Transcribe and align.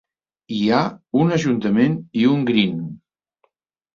Hi 0.59 0.59
ha 0.69 0.79
un 1.23 1.33
ajuntament 1.35 1.93
i 2.21 2.25
un 2.31 2.47
green. 2.49 2.79